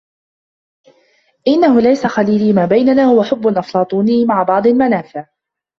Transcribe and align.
إنه 1.47 1.79
ليس 1.79 2.05
خليلي، 2.05 2.53
ما 2.59 2.65
بيننا 2.65 3.03
هو 3.05 3.23
حب 3.23 3.47
أفلاطوني 3.57 4.25
مع 4.25 4.43
بعض 4.43 4.67
المنافع! 4.67 5.25